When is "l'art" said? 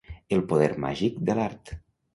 1.41-1.77